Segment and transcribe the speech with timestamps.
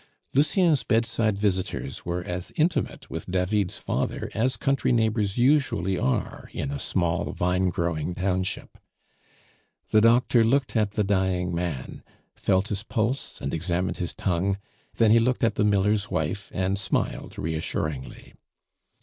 [0.33, 6.71] Lucien's bedside visitors were as intimate with David's father as country neighbors usually are in
[6.71, 8.79] a small vine growing township.
[9.91, 12.01] The doctor looked at the dying man,
[12.33, 14.57] felt his pulse, and examined his tongue;
[14.95, 18.33] then he looked at the miller's wife, and smiled reassuringly.